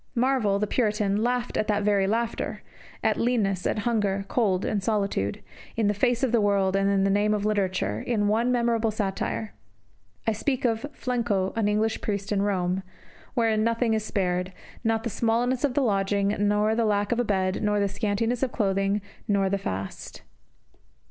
Marvell, 0.15 0.57
the 0.57 0.65
Puritan, 0.65 1.17
laughed 1.21 1.53
that 1.53 1.83
very 1.83 2.07
laughter 2.07 2.63
at 3.03 3.17
leanness, 3.19 3.67
at 3.67 3.77
hunger, 3.85 4.25
cold, 4.27 4.65
and 4.65 4.81
solitude 4.81 5.43
in 5.77 5.85
the 5.85 5.93
face 5.93 6.23
of 6.23 6.31
the 6.31 6.41
world, 6.41 6.75
and 6.75 6.89
in 6.89 7.03
the 7.03 7.09
name 7.11 7.35
of 7.35 7.45
literature, 7.45 7.99
in 7.99 8.27
one 8.27 8.51
memorable 8.51 8.89
satire. 8.89 9.53
I 10.25 10.31
speak 10.31 10.65
of 10.65 10.87
"Flecno, 10.91 11.55
an 11.55 11.67
English 11.67 12.01
Priest 12.01 12.31
in 12.31 12.41
Rome," 12.41 12.81
wherein 13.35 13.63
nothing 13.63 13.93
is 13.93 14.03
spared 14.03 14.53
not 14.83 15.03
the 15.03 15.11
smallness 15.11 15.63
of 15.63 15.75
the 15.75 15.81
lodging, 15.83 16.35
nor 16.39 16.73
the 16.73 16.83
lack 16.85 17.11
of 17.11 17.19
a 17.19 17.23
bed, 17.23 17.61
nor 17.61 17.79
the 17.79 17.87
scantiness 17.87 18.41
of 18.41 18.51
clothing, 18.51 19.03
nor 19.27 19.51
the 19.51 19.59
fast. 19.59 20.23